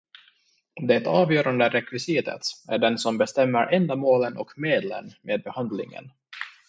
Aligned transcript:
Det 0.87 1.07
avgörande 1.07 1.69
rekvisitet 1.69 2.41
är 2.71 2.77
den 2.77 2.97
som 2.97 3.17
bestämmer 3.17 3.67
ändamålen 3.73 4.37
och 4.37 4.51
medlen 4.57 5.11
med 5.21 5.43
behandlingen. 5.43 6.11